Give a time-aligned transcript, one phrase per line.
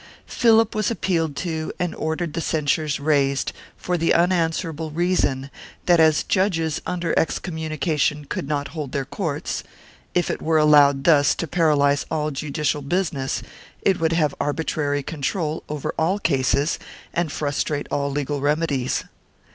[0.25, 5.51] Philip was appealed to and ordered the censures raised for the unanswerable reason
[5.85, 9.63] that as judges under excommunication could not hold their courts,
[10.15, 13.43] if it were allowed thus to paralyze all judicial business
[13.83, 16.79] it would have arbitrary control over all cases
[17.13, 19.03] and frustrate all legal remedies.